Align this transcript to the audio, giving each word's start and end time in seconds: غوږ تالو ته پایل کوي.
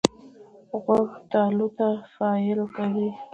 غوږ 0.83 1.09
تالو 1.31 1.67
ته 1.77 1.87
پایل 2.15 2.59
کوي. 2.75 3.09